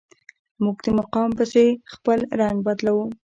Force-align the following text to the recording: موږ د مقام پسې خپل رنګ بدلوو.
موږ 0.63 0.77
د 0.85 0.87
مقام 0.99 1.29
پسې 1.37 1.65
خپل 1.93 2.19
رنګ 2.41 2.57
بدلوو. 2.67 3.05